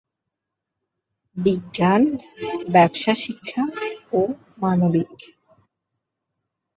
[1.37, 2.01] বিজ্ঞান,
[2.73, 3.63] ব্যবসা শিক্ষা
[4.11, 4.21] ও
[4.57, 5.13] মানবিক।